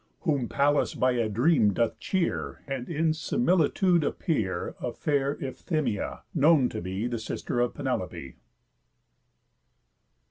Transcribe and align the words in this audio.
Whom 0.21 0.49
Pallas 0.49 0.95
by 0.95 1.11
a 1.11 1.29
dream 1.29 1.73
doth 1.73 1.99
cheer, 1.99 2.63
And 2.65 2.89
in 2.89 3.13
similitude 3.13 4.03
appear 4.03 4.73
Of 4.79 4.97
fair 4.97 5.35
Iphthima, 5.35 6.21
known 6.33 6.69
to 6.69 6.81
be 6.81 7.05
The 7.05 7.19
sister 7.19 7.59
of 7.59 7.75
Penelope. 7.75 8.35